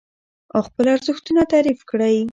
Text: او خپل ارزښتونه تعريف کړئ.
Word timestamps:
او 0.53 0.59
خپل 0.67 0.85
ارزښتونه 0.95 1.41
تعريف 1.51 1.79
کړئ. 1.89 2.17